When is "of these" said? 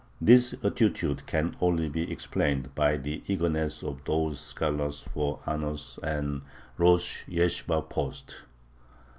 3.83-4.39